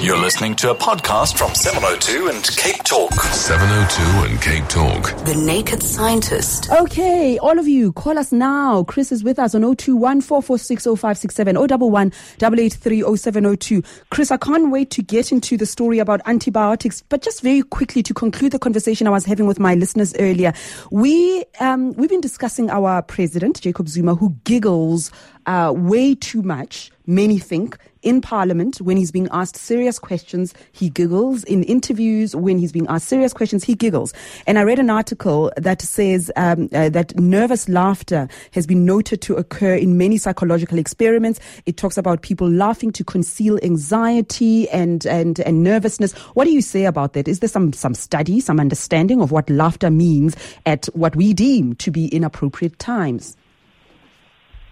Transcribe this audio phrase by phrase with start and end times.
[0.00, 3.12] You're listening to a podcast from 702 and Cape Talk.
[3.12, 5.24] 702 and Cape Talk.
[5.24, 6.70] The Naked Scientist.
[6.70, 8.84] Okay, all of you, call us now.
[8.84, 13.82] Chris is with us on 021 446 0567 011 883 0702.
[14.10, 18.04] Chris, I can't wait to get into the story about antibiotics, but just very quickly
[18.04, 20.52] to conclude the conversation I was having with my listeners earlier.
[20.92, 25.10] We, um, we've been discussing our president, Jacob Zuma, who giggles
[25.46, 27.76] uh, way too much, many think,
[28.08, 31.44] in Parliament when he's being asked serious questions, he giggles.
[31.44, 34.14] In interviews, when he's being asked serious questions, he giggles.
[34.46, 39.20] And I read an article that says um, uh, that nervous laughter has been noted
[39.22, 41.38] to occur in many psychological experiments.
[41.66, 46.14] It talks about people laughing to conceal anxiety and, and, and nervousness.
[46.32, 47.28] What do you say about that?
[47.28, 50.34] Is there some, some study, some understanding of what laughter means
[50.64, 53.36] at what we deem to be inappropriate times?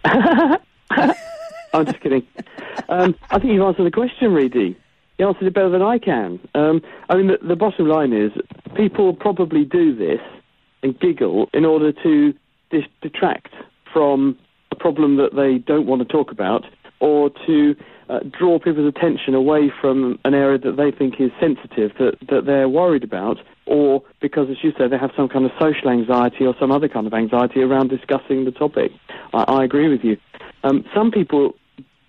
[1.77, 2.27] I'm just kidding.
[2.89, 4.77] Um, I think you've answered the question, Redi.
[5.19, 6.41] You answered it better than I can.
[6.55, 8.33] Um, I mean, the, the bottom line is
[8.75, 10.21] people probably do this
[10.83, 12.35] and giggle in order to
[13.03, 13.53] detract
[13.93, 14.39] from
[14.71, 16.65] a problem that they don't want to talk about
[17.01, 17.75] or to
[18.09, 22.47] uh, draw people's attention away from an area that they think is sensitive, that, that
[22.47, 26.47] they're worried about, or because, as you said, they have some kind of social anxiety
[26.47, 28.93] or some other kind of anxiety around discussing the topic.
[29.35, 30.17] I, I agree with you.
[30.63, 31.55] Um, some people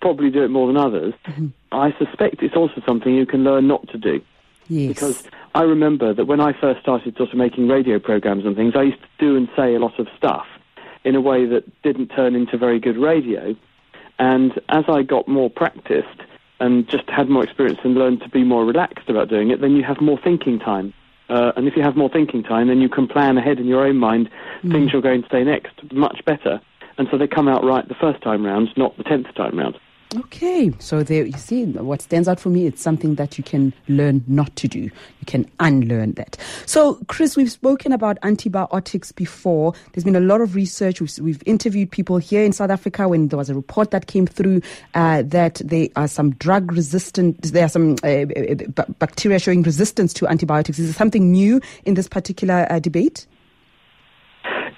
[0.00, 1.14] probably do it more than others.
[1.26, 1.48] Mm-hmm.
[1.72, 4.20] I suspect it's also something you can learn not to do.
[4.68, 4.88] Yes.
[4.88, 8.74] Because I remember that when I first started sort of making radio programs and things,
[8.76, 10.46] I used to do and say a lot of stuff
[11.04, 13.56] in a way that didn't turn into very good radio.
[14.18, 16.20] And as I got more practiced
[16.60, 19.76] and just had more experience and learned to be more relaxed about doing it, then
[19.76, 20.92] you have more thinking time.
[21.28, 23.86] Uh, and if you have more thinking time, then you can plan ahead in your
[23.86, 24.30] own mind
[24.62, 26.60] things you're going to say next much better.
[26.96, 29.78] And so they come out right the first time round, not the tenth time round.
[30.16, 32.64] Okay, so there you see what stands out for me.
[32.64, 34.80] It's something that you can learn not to do.
[34.80, 36.38] You can unlearn that.
[36.64, 39.74] So, Chris, we've spoken about antibiotics before.
[39.92, 41.02] There's been a lot of research.
[41.02, 44.26] We've, we've interviewed people here in South Africa when there was a report that came
[44.26, 44.62] through
[44.94, 47.42] uh, that there are some drug resistant.
[47.42, 50.78] There are some uh, uh, bacteria showing resistance to antibiotics.
[50.78, 53.26] Is there something new in this particular uh, debate?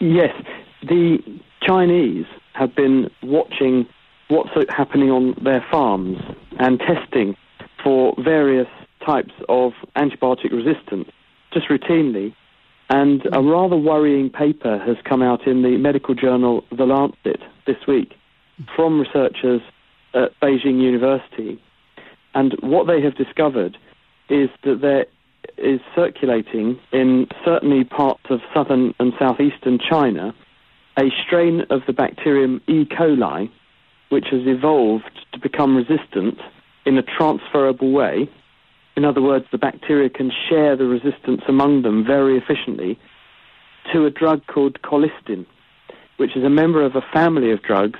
[0.00, 0.34] Yes,
[0.82, 1.18] the
[1.62, 3.86] Chinese have been watching
[4.30, 6.18] what's happening on their farms
[6.58, 7.36] and testing
[7.82, 8.68] for various
[9.04, 11.08] types of antibiotic resistance
[11.52, 12.34] just routinely.
[12.88, 17.76] And a rather worrying paper has come out in the medical journal The Lancet this
[17.86, 18.14] week
[18.74, 19.62] from researchers
[20.14, 21.62] at Beijing University.
[22.34, 23.76] And what they have discovered
[24.28, 25.06] is that there
[25.56, 30.34] is circulating in certainly parts of southern and southeastern China
[30.98, 32.84] a strain of the bacterium E.
[32.84, 33.50] coli,
[34.10, 36.38] which has evolved to become resistant
[36.84, 38.28] in a transferable way.
[38.97, 42.98] In other words, the bacteria can share the resistance among them very efficiently
[43.93, 45.47] to a drug called colistin,
[46.19, 47.98] which is a member of a family of drugs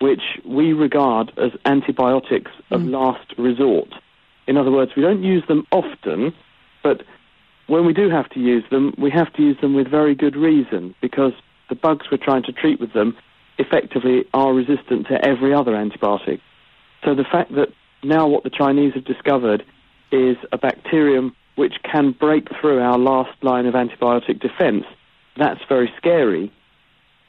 [0.00, 2.88] which we regard as antibiotics of hmm.
[2.88, 3.88] last resort.
[4.46, 6.34] In other words, we don't use them often,
[6.82, 7.02] but
[7.68, 10.36] when we do have to use them, we have to use them with very good
[10.36, 11.32] reason because
[11.68, 13.16] the bugs we're trying to treat with them
[13.58, 16.40] effectively are resistant to every other antibiotic.
[17.04, 17.68] So the fact that
[18.02, 19.64] now what the Chinese have discovered
[20.10, 24.84] is a bacterium which can break through our last line of antibiotic defense,
[25.36, 26.52] that's very scary.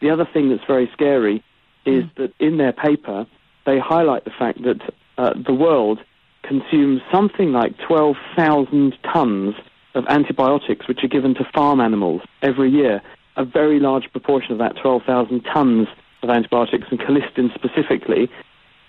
[0.01, 1.43] The other thing that's very scary
[1.85, 3.25] is that in their paper,
[3.65, 4.81] they highlight the fact that
[5.17, 5.99] uh, the world
[6.43, 9.55] consumes something like 12,000 tons
[9.95, 13.01] of antibiotics which are given to farm animals every year.
[13.37, 15.87] A very large proportion of that 12,000 tons
[16.25, 18.29] of antibiotics, and colistin specifically,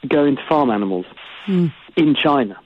[0.09, 1.07] go into farm animals
[1.97, 2.59] in China.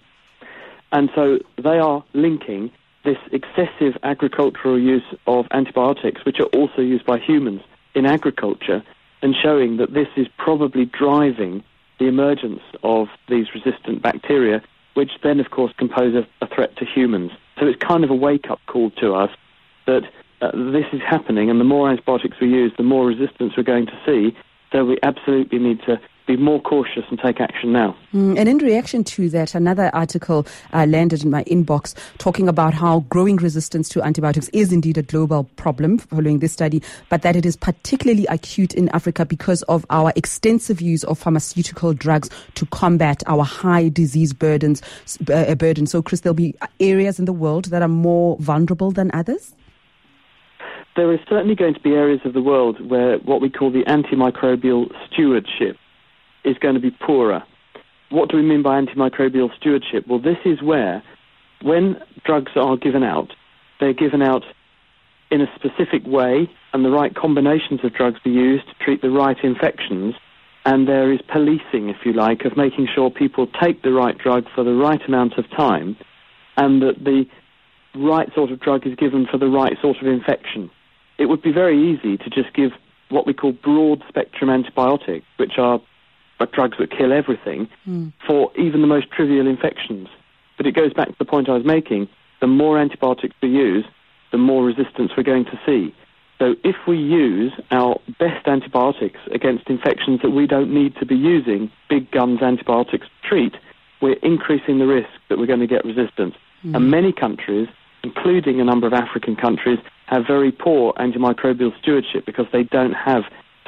[0.93, 2.71] And so they are linking
[3.05, 7.63] this excessive agricultural use of antibiotics, which are also used by humans
[7.95, 8.83] in agriculture,
[9.23, 11.63] and showing that this is probably driving
[11.99, 14.63] the emergence of these resistant bacteria,
[14.95, 17.31] which then, of course, can pose a, a threat to humans.
[17.59, 19.31] So it's kind of a wake up call to us
[19.87, 20.03] that
[20.41, 23.87] uh, this is happening, and the more antibiotics we use, the more resistance we're going
[23.87, 24.37] to see.
[24.73, 26.01] So we absolutely need to
[26.31, 27.97] be more cautious and take action now.
[28.15, 32.73] Mm, and in reaction to that, another article uh, landed in my inbox talking about
[32.73, 37.35] how growing resistance to antibiotics is indeed a global problem following this study, but that
[37.35, 42.65] it is particularly acute in Africa because of our extensive use of pharmaceutical drugs to
[42.67, 44.83] combat our high disease burdens.
[45.33, 45.87] Uh, burden.
[45.87, 49.53] So, Chris, there'll be areas in the world that are more vulnerable than others?
[50.97, 53.85] There is certainly going to be areas of the world where what we call the
[53.85, 55.77] antimicrobial stewardship
[56.45, 57.43] is going to be poorer.
[58.11, 60.07] What do we mean by antimicrobial stewardship?
[60.09, 61.03] Well, this is where,
[61.63, 63.33] when drugs are given out,
[63.79, 64.45] they're given out
[65.31, 69.11] in a specific way, and the right combinations of drugs are used to treat the
[69.11, 70.15] right infections.
[70.67, 74.47] And there is policing, if you like, of making sure people take the right drug
[74.55, 75.97] for the right amount of time,
[76.57, 77.27] and that the
[77.95, 80.71] right sort of drug is given for the right sort of infection.
[81.21, 82.73] It would be very easy to just give
[83.11, 85.81] what we call broad spectrum antibiotics, which are
[86.53, 88.13] drugs that kill everything mm.
[88.27, 90.09] for even the most trivial infections.
[90.57, 92.09] But it goes back to the point I was making.
[92.41, 93.85] The more antibiotics we use,
[94.33, 95.95] the more resistance we're going to see.
[96.39, 101.15] So if we use our best antibiotics against infections that we don't need to be
[101.15, 103.55] using big guns antibiotics to treat,
[104.01, 106.35] we're increasing the risk that we're going to get resistance.
[106.65, 106.77] Mm.
[106.77, 107.69] And many countries,
[108.03, 109.79] including a number of African countries,
[110.11, 113.23] have very poor antimicrobial stewardship because they don't have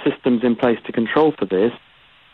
[0.05, 1.73] systems in place to control for this.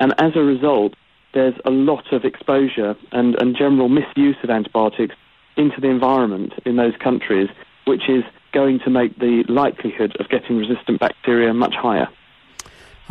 [0.00, 0.94] And as a result,
[1.34, 5.14] there's a lot of exposure and, and general misuse of antibiotics
[5.58, 7.50] into the environment in those countries,
[7.84, 12.08] which is going to make the likelihood of getting resistant bacteria much higher.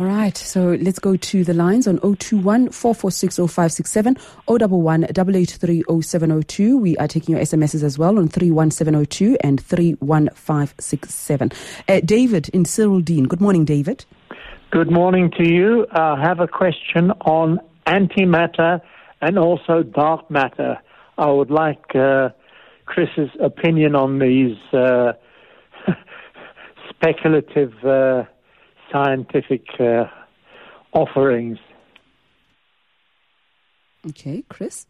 [0.00, 4.16] All right, so let's go to the lines on 021 446 0567
[4.46, 6.78] 011 883 0702.
[6.78, 11.50] We are taking your SMSs as well on 31702 and 31567.
[11.88, 13.26] Uh, David in Cyrildene.
[13.26, 14.04] Good morning, David.
[14.70, 15.88] Good morning to you.
[15.90, 17.58] I have a question on
[17.88, 18.80] antimatter
[19.20, 20.78] and also dark matter.
[21.16, 22.28] I would like uh,
[22.86, 25.14] Chris's opinion on these uh,
[26.88, 28.26] speculative uh,
[28.92, 30.04] scientific uh,
[30.92, 31.58] offerings.
[34.06, 34.86] Okay, Chris?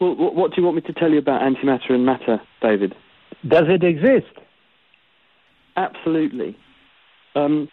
[0.00, 2.94] Well, what do you want me to tell you about antimatter and matter, David?
[3.46, 4.32] Does it exist?
[5.76, 6.56] Absolutely.
[7.34, 7.68] Um,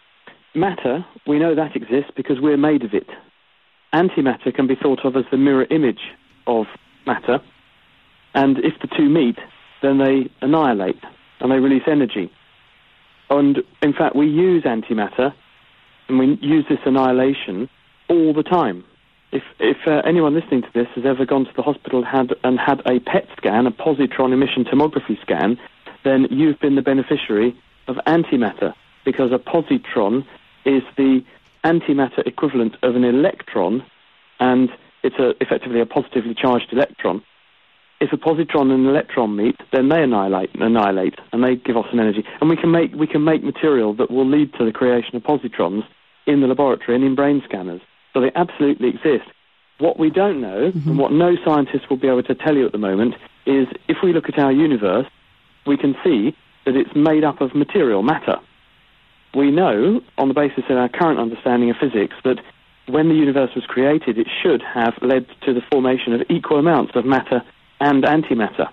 [0.54, 3.08] matter, we know that exists because we're made of it.
[3.94, 6.00] Antimatter can be thought of as the mirror image
[6.46, 6.66] of
[7.06, 7.40] matter,
[8.34, 9.38] and if the two meet,
[9.82, 11.02] then they annihilate
[11.40, 12.30] and they release energy.
[13.30, 15.32] And in fact, we use antimatter
[16.08, 17.68] and we use this annihilation
[18.08, 18.84] all the time.
[19.32, 22.58] If, if uh, anyone listening to this has ever gone to the hospital had, and
[22.58, 25.58] had a PET scan, a positron emission tomography scan,
[26.04, 27.56] then you've been the beneficiary
[27.88, 28.74] of antimatter
[29.04, 30.24] because a positron
[30.64, 31.24] is the
[31.64, 33.84] antimatter equivalent of an electron,
[34.38, 34.70] and
[35.02, 37.22] it's a, effectively a positively charged electron.
[38.00, 41.86] If a positron and an electron meet, then they annihilate, annihilate, and they give off
[41.90, 42.24] some energy.
[42.40, 45.22] And we can make we can make material that will lead to the creation of
[45.22, 45.84] positrons
[46.26, 47.80] in the laboratory and in brain scanners.
[48.12, 49.28] So they absolutely exist.
[49.78, 50.88] What we don't know, mm-hmm.
[50.88, 53.14] and what no scientist will be able to tell you at the moment,
[53.46, 55.06] is if we look at our universe,
[55.66, 58.38] we can see that it's made up of material, matter
[59.34, 62.38] we know, on the basis of our current understanding of physics, that
[62.86, 66.92] when the universe was created, it should have led to the formation of equal amounts
[66.94, 67.42] of matter
[67.84, 68.68] and antimatter.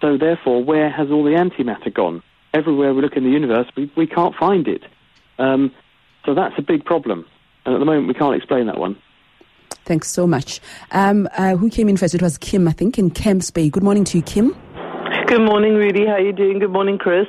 [0.00, 2.22] So, therefore, where has all the antimatter gone?
[2.52, 4.82] Everywhere we look in the universe, we, we can't find it.
[5.38, 5.72] Um,
[6.24, 7.24] so, that's a big problem.
[7.64, 8.96] And at the moment, we can't explain that one.
[9.84, 10.60] Thanks so much.
[10.90, 12.14] Um, uh, who came in first?
[12.14, 13.70] It was Kim, I think, in Camps Bay.
[13.70, 14.56] Good morning to you, Kim.
[15.26, 16.06] Good morning, Rudy.
[16.06, 16.58] How are you doing?
[16.58, 17.26] Good morning, Chris.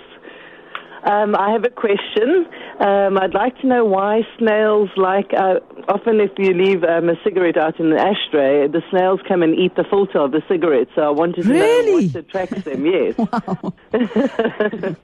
[1.08, 2.46] Um, I have a question.
[2.82, 7.16] Um, I'd like to know why snails like, uh, often if you leave um, a
[7.24, 10.90] cigarette out in the ashtray, the snails come and eat the filter of the cigarette.
[10.96, 12.08] So I wanted to really?
[12.08, 13.18] know what attracts them, yes.
[13.18, 13.74] Wow.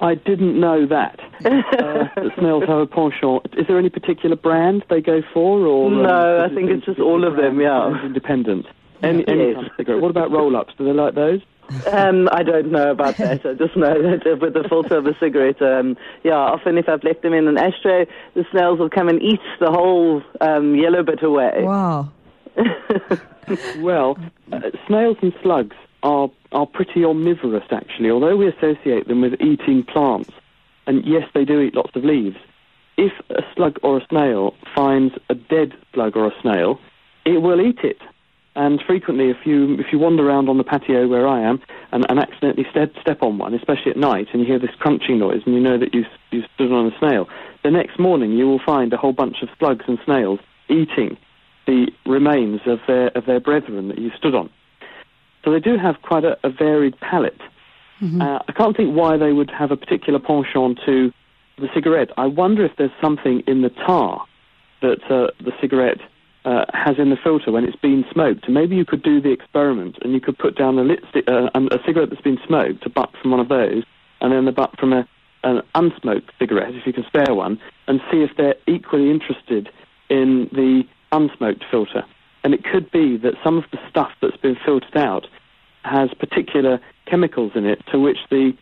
[0.00, 1.20] I didn't know that.
[1.44, 3.46] Uh, that snails have a penchant.
[3.56, 6.44] Is there any particular brand they go for, or um, no?
[6.44, 7.60] I think it's just all of them.
[7.60, 8.66] Yeah, independent.
[9.00, 10.02] Any, any kind of cigarette.
[10.02, 10.74] What about roll-ups?
[10.76, 11.40] Do they like those?
[11.90, 13.46] Um, I don't know about that.
[13.46, 17.02] I just know that with the filter of a cigarette, um, yeah, often if I've
[17.02, 21.02] left them in an ashtray, the snails will come and eat the whole um, yellow
[21.02, 21.62] bit away.
[21.62, 22.10] Wow.
[23.78, 24.18] well,
[24.52, 28.10] uh, snails and slugs are are pretty omnivorous actually.
[28.10, 30.30] Although we associate them with eating plants,
[30.86, 32.36] and yes, they do eat lots of leaves.
[32.98, 36.78] If a slug or a snail finds a dead slug or a snail,
[37.24, 37.98] it will eat it
[38.54, 42.04] And frequently, if you if you wander around on the patio where I am and,
[42.10, 45.40] and accidentally step step on one, especially at night, and you hear this crunching noise,
[45.46, 47.28] and you know that you you stood on a snail,
[47.64, 51.16] the next morning you will find a whole bunch of slugs and snails eating
[51.66, 54.50] the remains of their of their brethren that you stood on.
[55.44, 57.40] So they do have quite a, a varied palate.
[58.20, 61.12] Uh, I can't think why they would have a particular penchant to
[61.56, 62.10] the cigarette.
[62.18, 64.26] I wonder if there's something in the tar
[64.82, 66.00] that uh, the cigarette
[66.44, 68.46] uh, has in the filter when it's been smoked.
[68.46, 71.50] And maybe you could do the experiment and you could put down a, lit uh,
[71.54, 73.84] a cigarette that's been smoked, a butt from one of those,
[74.20, 75.08] and then the butt from a,
[75.44, 79.68] an unsmoked cigarette, if you can spare one, and see if they're equally interested
[80.08, 80.82] in the
[81.12, 82.04] unsmoked filter.
[82.44, 85.26] And it could be that some of the stuff that's been filtered out
[85.84, 88.52] has particular chemicals in it to which the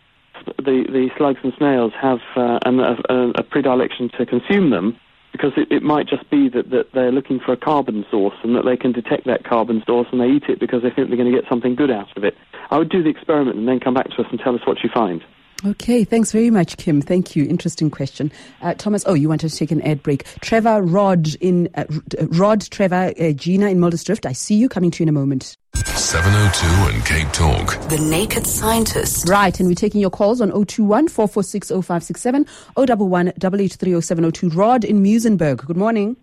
[0.56, 4.98] the, the slugs and snails have uh, an, a, a predilection to consume them
[5.32, 8.54] because it, it might just be that, that they're looking for a carbon source and
[8.56, 11.16] that they can detect that carbon source and they eat it because they think they're
[11.16, 12.36] going to get something good out of it.
[12.70, 14.82] I would do the experiment and then come back to us and tell us what
[14.82, 15.22] you find.
[15.64, 17.02] Okay, thanks very much, Kim.
[17.02, 17.44] Thank you.
[17.44, 18.32] Interesting question.
[18.62, 20.24] Uh, Thomas, oh, you wanted to take an ad break.
[20.40, 21.84] Trevor, Rod, in uh,
[22.28, 24.24] Rod, Trevor, uh, Gina in Muldersdrift.
[24.24, 25.58] I see you coming to you in a moment.
[25.86, 27.80] 702 and Cape Talk.
[27.88, 29.28] The Naked Scientist.
[29.28, 32.46] Right, and we're taking your calls on 021 446 0567
[32.76, 34.48] 011 883 0702.
[34.50, 35.64] Rod in Muizenberg.
[35.66, 36.16] Good morning.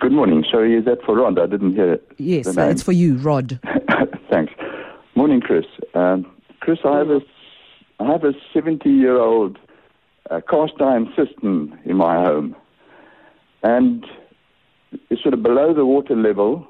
[0.00, 0.44] Good morning.
[0.50, 1.38] Sorry, is that for Rod?
[1.38, 2.10] I didn't hear it.
[2.16, 3.60] Yes, uh, it's for you, Rod.
[4.30, 4.52] Thanks.
[5.14, 5.66] Morning, Chris.
[5.94, 6.26] Um,
[6.60, 7.20] Chris, I have a,
[7.98, 9.58] I have a 70-year-old
[10.30, 12.56] uh, cast iron cistern in my home,
[13.62, 14.06] and
[15.10, 16.66] it's sort of below the water level.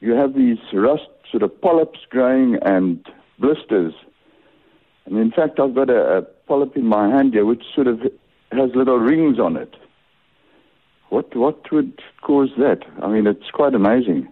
[0.00, 3.04] You have these rust sort of polyps growing and
[3.38, 3.92] blisters.
[5.06, 8.00] And in fact, I've got a, a polyp in my hand here which sort of
[8.52, 9.74] has little rings on it.
[11.10, 12.80] What what would cause that?
[13.02, 14.28] I mean, it's quite amazing.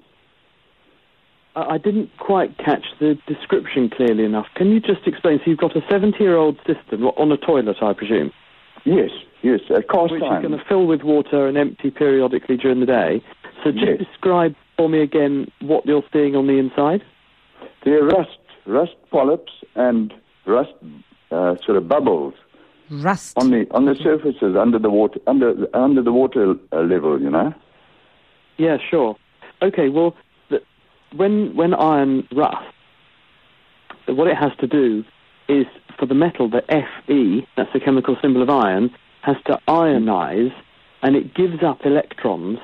[1.54, 4.44] I didn't quite catch the description clearly enough.
[4.56, 5.38] Can you just explain?
[5.42, 8.30] So you've got a 70-year-old system on a toilet, I presume,
[8.84, 9.08] Yes,
[9.42, 10.44] yes, a cast which iron.
[10.44, 13.22] is going to fill with water and empty periodically during the day.
[13.64, 13.98] So just Yes.
[14.06, 17.02] describe for me again what you're seeing on the inside.
[17.84, 20.12] They're rust, rust polyps and
[20.46, 20.72] rust
[21.30, 22.34] uh, sort of bubbles
[22.90, 23.36] Rust.
[23.36, 27.20] on the on the surfaces under the water under under the water uh, level.
[27.20, 27.54] You know.
[28.58, 29.16] Yeah, sure.
[29.62, 30.14] Okay, well,
[30.50, 30.60] the,
[31.14, 32.64] when when iron rusts,
[34.06, 35.04] what it has to do
[35.48, 35.66] is
[35.98, 38.90] for the metal, the Fe, that's the chemical symbol of iron,
[39.22, 40.52] has to ionize,
[41.02, 42.58] and it gives up electrons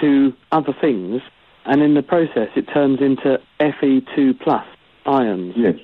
[0.00, 1.22] to other things,
[1.64, 4.64] and in the process, it turns into Fe2 plus
[5.06, 5.54] ions.
[5.56, 5.74] Yes.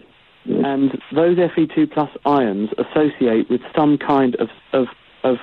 [0.45, 0.63] yes.
[0.65, 4.87] And those Fe2 plus ions associate with some kind of, of,
[5.23, 5.37] of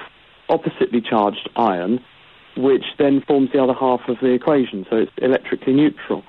[0.50, 2.04] oppositely charged ion,
[2.58, 6.24] which then forms the other half of the equation, so it's electrically neutral.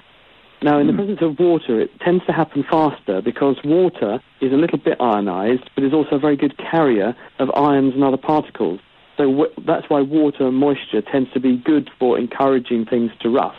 [0.62, 0.98] Now, in the hmm.
[0.98, 5.68] presence of water, it tends to happen faster because water is a little bit ionized,
[5.74, 8.78] but is also a very good carrier of ions and other particles.
[9.16, 13.28] So w- that's why water and moisture tends to be good for encouraging things to
[13.28, 13.58] rust.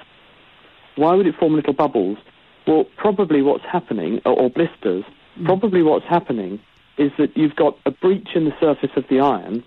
[0.95, 2.17] Why would it form little bubbles?
[2.67, 5.03] Well, probably what's happening, or, or blisters,
[5.37, 5.45] mm.
[5.45, 6.59] probably what's happening
[6.97, 9.63] is that you've got a breach in the surface of the iron.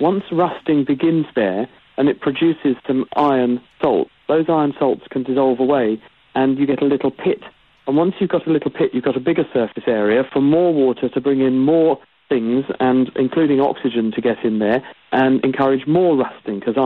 [0.00, 5.58] Once rusting begins there and it produces some iron salts, those iron salts can dissolve
[5.58, 6.00] away
[6.34, 7.42] and you get a little pit.
[7.86, 10.74] And once you've got a little pit, you've got a bigger surface area for more
[10.74, 11.98] water to bring in more
[12.28, 16.76] things, and including oxygen to get in there, and encourage more rusting because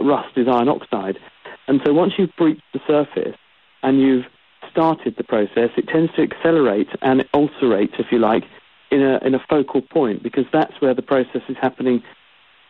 [0.00, 1.18] rust is iron oxide.
[1.68, 3.36] And so once you've breached the surface
[3.82, 4.24] and you've
[4.70, 8.44] started the process, it tends to accelerate and ulcerate, if you like,
[8.90, 12.02] in a in a focal point because that's where the process is happening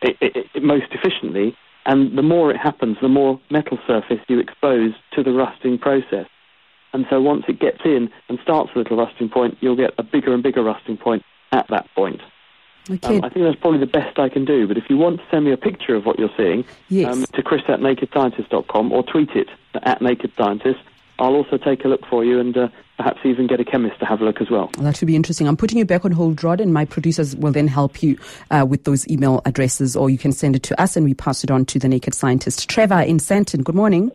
[0.03, 1.55] i i i most efficiently.
[1.85, 6.27] And the more it happens, the more metal surface you expose to the rusting process.
[6.93, 10.03] And so once it gets in and starts a little rusting point, you'll get a
[10.03, 12.21] bigger and bigger rusting point at that point.
[12.89, 13.17] Okay.
[13.17, 14.67] Um, I think that's probably the best I can do.
[14.67, 17.13] But if you want to send me a picture of what you're seeing, Yes.
[17.15, 19.47] um, to chris at nakedscientist.com or tweet it
[19.83, 20.79] at nakedscientist,
[21.19, 24.05] I'll also take a look for you and uh, perhaps even get a chemist to
[24.05, 24.69] have a look as well.
[24.79, 25.47] That should be interesting.
[25.47, 28.17] I'm putting you back on hold, Rod, and my producers will then help you
[28.51, 31.43] uh, with those email addresses, or you can send it to us and we pass
[31.43, 32.67] it on to the Naked Scientist.
[32.69, 34.11] Trevor in Sandton, good morning.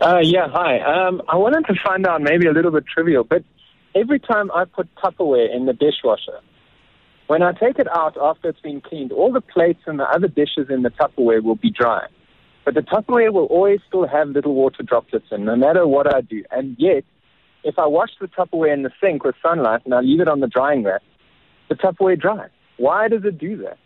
[0.00, 0.78] Uh, yeah, hi.
[0.80, 3.44] Um, I wanted to find out maybe a little bit trivial, but
[3.94, 6.40] every time I put Tupperware in the dishwasher,
[7.28, 10.28] when I take it out after it's been cleaned, all the plates and the other
[10.28, 12.06] dishes in the Tupperware will be dry.
[12.64, 16.22] But the Tupperware will always still have little water droplets in, no matter what I
[16.22, 16.42] do.
[16.50, 17.04] And yet,
[17.64, 20.40] if I wash the Tupperware in the sink with sunlight and I leave it on
[20.40, 21.02] the drying rack,
[21.68, 22.50] the Tupperware dries.
[22.78, 23.76] Why does it do that?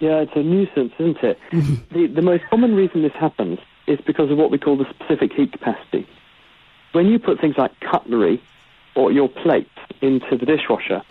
[0.00, 1.38] Yeah, it's a nuisance, isn't it?
[1.92, 5.34] the, the most common reason this happens is because of what we call the specific
[5.34, 6.08] heat capacity.
[6.92, 8.42] When you put things like cutlery
[8.94, 9.68] or your plate
[10.00, 11.02] into the dishwasher,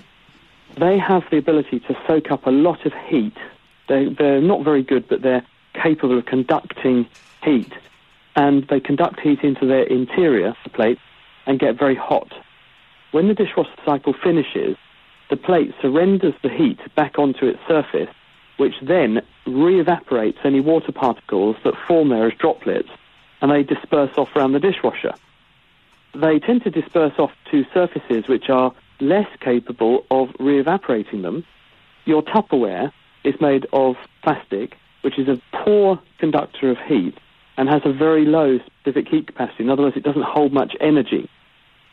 [0.77, 3.35] they have the ability to soak up a lot of heat.
[3.87, 7.07] They, they're not very good, but they're capable of conducting
[7.43, 7.71] heat.
[8.35, 10.99] And they conduct heat into their interior, the plate,
[11.45, 12.33] and get very hot.
[13.11, 14.77] When the dishwasher cycle finishes,
[15.29, 18.09] the plate surrenders the heat back onto its surface,
[18.57, 22.89] which then re-evaporates any water particles that form there as droplets,
[23.41, 25.13] and they disperse off around the dishwasher.
[26.15, 31.45] They tend to disperse off to surfaces which are less capable of re-evaporating them.
[32.05, 32.91] Your Tupperware
[33.23, 37.15] is made of plastic, which is a poor conductor of heat
[37.57, 39.63] and has a very low specific heat capacity.
[39.63, 41.29] In other words, it doesn't hold much energy.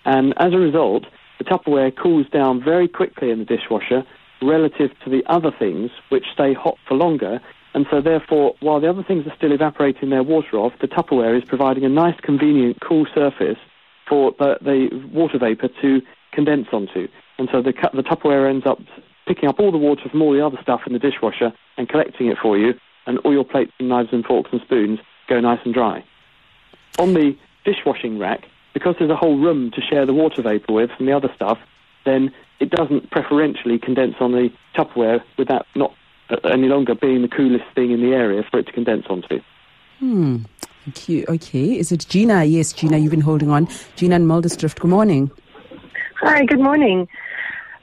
[0.04, 1.06] And as a result,
[1.38, 4.04] the Tupperware cools down very quickly in the dishwasher
[4.42, 7.40] relative to the other things which stay hot for longer.
[7.74, 11.36] And so, therefore, while the other things are still evaporating their water off, the Tupperware
[11.36, 13.58] is providing a nice, convenient, cool surface
[14.08, 16.00] for the, the water vapor to
[16.32, 17.08] condense onto.
[17.38, 18.78] And so the, the Tupperware ends up
[19.26, 22.26] picking up all the water from all the other stuff in the dishwasher and collecting
[22.26, 22.74] it for you,
[23.06, 26.04] and all your plates and knives and forks and spoons go nice and dry.
[26.98, 28.44] On the dishwashing rack,
[28.74, 31.58] because there's a whole room to share the water vapor with from the other stuff,
[32.04, 35.94] then it doesn't preferentially condense on the Tupperware with that not
[36.30, 39.40] uh, any longer being the coolest thing in the area for it to condense onto.
[39.98, 40.38] Hmm.
[40.84, 41.24] Thank you.
[41.28, 41.78] Okay.
[41.78, 42.44] Is it Gina?
[42.44, 43.68] Yes, Gina, you've been holding on.
[43.96, 45.30] Gina and Muldersdrift, good morning.
[46.22, 47.08] Hi, good morning.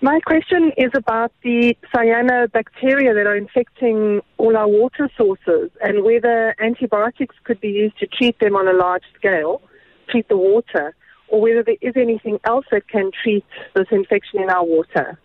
[0.01, 6.53] My question is about the cyanobacteria that are infecting all our water sources and whether
[6.59, 9.63] antibiotics could be used to treat them on a large scale,
[10.07, 10.95] treat the water,
[11.29, 15.19] or whether there is anything else that can treat this infection in our water.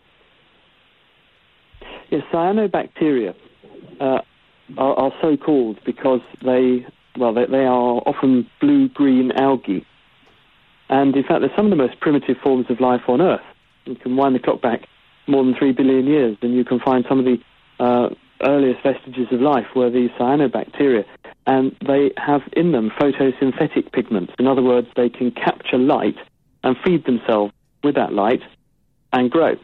[2.11, 3.35] Yes, cyanobacteria
[4.01, 4.21] uh,
[4.79, 6.87] are, are, so called because they,
[7.19, 9.85] well, they, they are often blue-green algae.
[10.89, 13.41] And in fact, they're some of the most primitive forms of life on Earth.
[13.85, 14.89] You can wind the clock back
[15.27, 17.39] more than three billion years, and you can find some of the
[17.81, 18.09] uh,
[18.43, 21.05] earliest vestiges of life were these cyanobacteria,
[21.47, 24.33] and they have in them photosynthetic pigments.
[24.39, 26.17] In other words, they can capture light
[26.63, 28.43] and feed themselves with that light
[29.13, 29.57] and grow.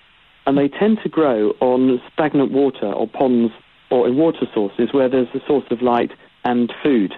[0.46, 3.52] And they tend to grow on stagnant water or ponds
[3.90, 6.10] or in water sources where there's a source of light
[6.44, 7.14] and food.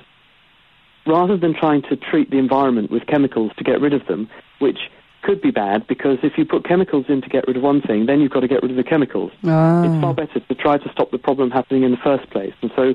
[1.11, 4.79] Rather than trying to treat the environment with chemicals to get rid of them, which
[5.23, 8.07] could be bad because if you put chemicals in to get rid of one thing,
[8.07, 9.33] then you've got to get rid of the chemicals.
[9.45, 9.83] Ah.
[9.83, 12.55] It's far better to try to stop the problem happening in the first place.
[12.63, 12.95] And so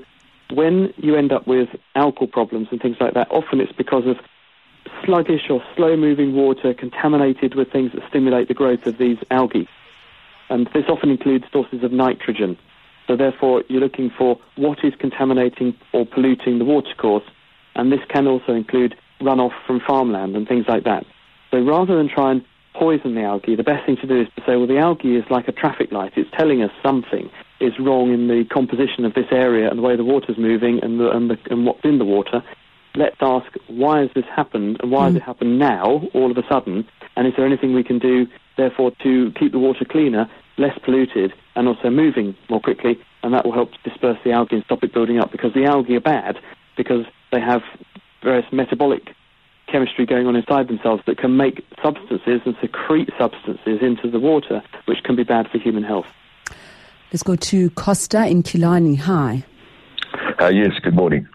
[0.50, 4.18] when you end up with algal problems and things like that, often it's because of
[5.04, 9.68] sluggish or slow moving water contaminated with things that stimulate the growth of these algae.
[10.50, 12.58] And this often includes sources of nitrogen.
[13.08, 17.24] So therefore, you're looking for what is contaminating or polluting the watercourse,
[17.76, 21.06] and this can also include runoff from farmland and things like that.
[21.52, 24.42] So rather than try and poison the algae, the best thing to do is to
[24.42, 26.14] say, well, the algae is like a traffic light.
[26.16, 29.96] It's telling us something is wrong in the composition of this area and the way
[29.96, 32.44] the water's moving and, the, and, the, and what's in the water.
[32.96, 35.08] Let's ask, why has this happened and why mm.
[35.08, 36.88] has it happened now, all of a sudden?
[37.16, 41.34] And is there anything we can do, therefore, to keep the water cleaner, less polluted,
[41.56, 42.98] and also moving more quickly?
[43.24, 45.66] And that will help to disperse the algae and stop it building up because the
[45.66, 46.38] algae are bad
[46.78, 47.62] because they have
[48.24, 49.14] various metabolic
[49.72, 54.64] chemistry going on inside themselves that can make substances and secrete substances into the water,
[54.86, 56.06] which can be bad for human health.
[57.12, 58.96] Let's go to Costa in Killarney.
[58.96, 59.44] Hi.
[60.40, 61.28] Uh, yes, good morning.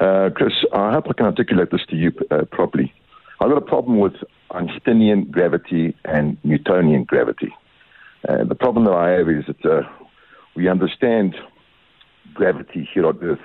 [0.00, 2.92] Uh, Chris, I hope I can articulate this to you uh, properly.
[3.40, 4.14] I've got a problem with
[4.50, 7.54] Einsteinian gravity and Newtonian gravity.
[8.28, 9.82] Uh, the problem that I have is that uh,
[10.54, 11.34] we understand
[12.34, 13.38] gravity here on Earth,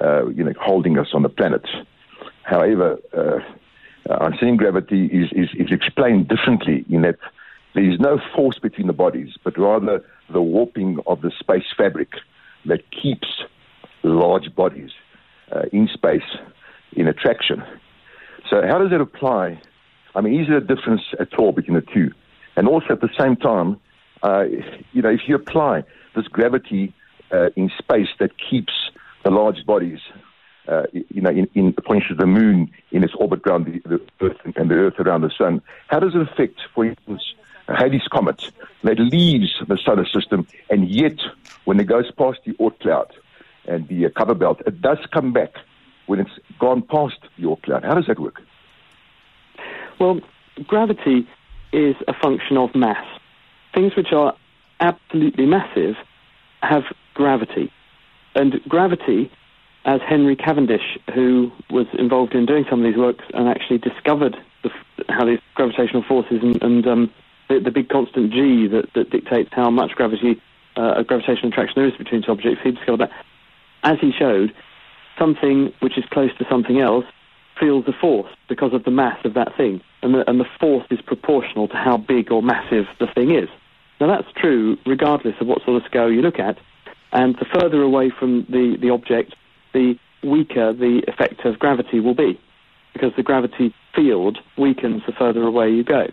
[0.00, 1.66] uh, you know, holding us on the planet.
[2.42, 3.40] However, uh,
[4.12, 7.18] Einsteinian gravity is, is, is explained differently in that
[7.74, 12.14] there is no force between the bodies, but rather the warping of the space fabric
[12.64, 13.28] that keeps
[14.02, 14.90] large bodies
[15.52, 16.36] uh, in space
[16.92, 17.62] in attraction.
[18.48, 19.60] So, how does that apply?
[20.14, 22.12] I mean, is there a difference at all between the two?
[22.56, 23.78] And also, at the same time,
[24.22, 24.44] uh,
[24.92, 26.94] you know, if you apply this gravity
[27.30, 28.72] uh, in space that keeps
[29.26, 29.98] the large bodies
[30.68, 34.00] uh, you know, in, in points to the moon in its orbit around the, the,
[34.20, 35.60] Earth and the Earth around the sun.
[35.88, 37.22] How does it affect, for instance,
[37.68, 38.40] Halley's Comet
[38.84, 41.18] that leaves the solar system, and yet
[41.64, 43.12] when it goes past the Oort cloud
[43.66, 45.54] and the uh, Kuiper belt, it does come back
[46.06, 47.84] when it's gone past the Oort cloud.
[47.84, 48.40] How does that work?
[49.98, 50.20] Well,
[50.68, 51.26] gravity
[51.72, 53.04] is a function of mass.
[53.74, 54.36] Things which are
[54.78, 55.96] absolutely massive
[56.62, 56.84] have
[57.14, 57.72] gravity.
[58.36, 59.30] And gravity
[59.86, 64.36] as Henry Cavendish, who was involved in doing some of these works and actually discovered
[64.62, 64.70] the,
[65.08, 67.10] how these gravitational forces and, and um,
[67.48, 70.40] the, the, big constant g that, that, dictates how much gravity,
[70.76, 72.60] uh, gravitational attraction there is between two objects.
[72.62, 73.10] He discovered that.
[73.84, 74.52] As he showed,
[75.18, 77.04] something which is close to something else
[77.58, 80.84] feels a force because of the mass of that thing, and the, and the force
[80.90, 83.48] is proportional to how big or massive the thing is.
[84.00, 86.58] Now that's true regardless of what sort of scale you look at,
[87.12, 89.34] and the further away from the, the object,
[89.72, 92.38] the weaker the effect of gravity will be,
[92.92, 96.06] because the gravity field weakens the further away you go.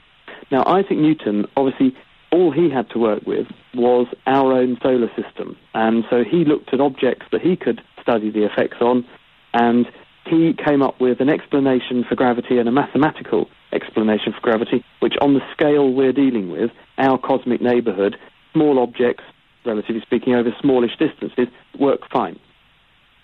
[0.51, 1.95] Now Isaac Newton, obviously,
[2.31, 6.73] all he had to work with was our own solar system, and so he looked
[6.73, 9.05] at objects that he could study the effects on,
[9.53, 9.85] and
[10.25, 15.15] he came up with an explanation for gravity and a mathematical explanation for gravity, which
[15.21, 18.17] on the scale we're dealing with, our cosmic neighborhood,
[18.53, 19.23] small objects,
[19.65, 21.47] relatively speaking, over smallish distances,
[21.79, 22.39] work fine.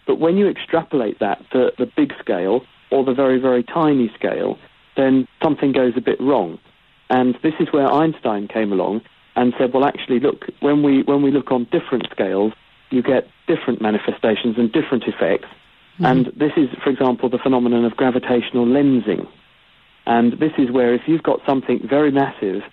[0.08, 4.58] But when you extrapolate that to the big scale or the very, very tiny scale,
[4.98, 6.60] then something goes a bit wrong.
[7.10, 9.02] And this is where Einstein came along
[9.36, 12.54] and said, well, actually, look, when we, when we look on different scales,
[12.90, 15.48] you get different manifestations and different effects.
[15.96, 16.06] Mm-hmm.
[16.06, 19.28] And this is, for example, the phenomenon of gravitational lensing.
[20.06, 22.64] And this is where if you've got something very massive,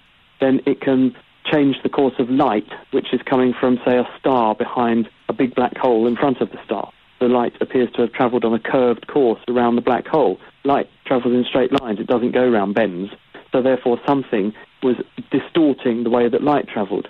[0.40, 1.14] then it can
[1.50, 5.54] change the course of light, which is coming from, say, a star behind a big
[5.54, 6.92] black hole in front of the star.
[7.20, 10.38] The light appears to have travelled on a curved course around the black hole.
[10.64, 13.10] Light travels in straight lines, it doesn't go around bends.
[13.52, 14.96] So therefore something was
[15.30, 17.08] distorting the way that light travelled.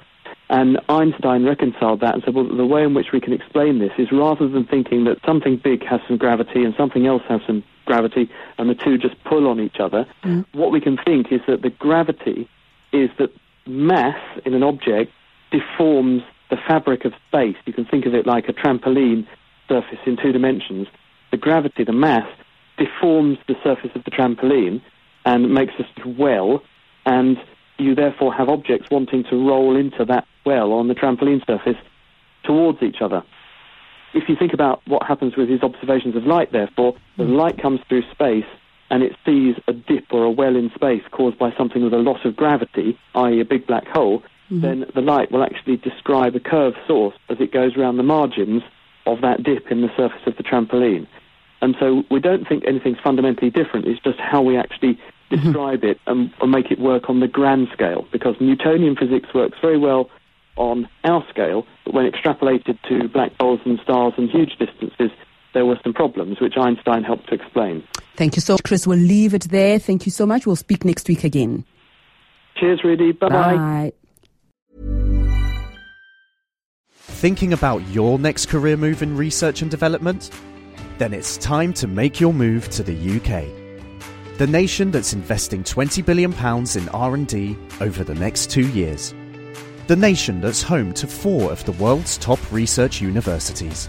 [0.48, 3.90] And Einstein reconciled that and said, well, the way in which we can explain this
[3.98, 7.64] is rather than thinking that something big has some gravity and something else has some
[7.84, 10.44] gravity and the two just pull on each other, mm.
[10.52, 12.48] what we can think is that the gravity
[12.92, 13.32] is that
[13.66, 15.12] mass in an object
[15.50, 17.56] deforms the fabric of space.
[17.66, 19.26] You can think of it like a trampoline
[19.68, 20.86] surface in two dimensions.
[21.30, 22.26] The gravity, the mass,
[22.78, 24.82] deforms the surface of the trampoline
[25.24, 26.62] and makes a well,
[27.04, 27.36] and
[27.78, 31.76] you therefore have objects wanting to roll into that well on the trampoline surface
[32.44, 33.22] towards each other.
[34.14, 37.80] If you think about what happens with his observations of light, therefore, the light comes
[37.88, 38.46] through space
[38.90, 41.98] and it sees a dip or a well in space caused by something with a
[41.98, 44.60] lot of gravity, i.e., a big black hole, mm-hmm.
[44.60, 48.62] then the light will actually describe a curved source as it goes around the margins
[49.06, 51.06] of that dip in the surface of the trampoline.
[51.62, 53.86] And so we don't think anything's fundamentally different.
[53.86, 55.36] It's just how we actually mm-hmm.
[55.36, 55.90] describe mm-hmm.
[55.90, 58.06] it and, and make it work on the grand scale.
[58.12, 60.10] Because Newtonian physics works very well
[60.56, 65.10] on our scale, but when extrapolated to black holes and stars and huge distances,
[65.56, 67.82] there were some problems which Einstein helped to explain.
[68.14, 68.86] Thank you so much, Chris.
[68.86, 69.78] We'll leave it there.
[69.78, 70.46] Thank you so much.
[70.46, 71.64] We'll speak next week again.
[72.56, 73.12] Cheers, Rudy.
[73.12, 73.56] Bye-bye.
[73.56, 73.92] Bye.
[76.92, 80.30] Thinking about your next career move in research and development?
[80.98, 83.46] Then it's time to make your move to the UK.
[84.36, 89.14] The nation that's investing 20 billion pounds in R&D over the next 2 years.
[89.86, 93.88] The nation that's home to 4 of the world's top research universities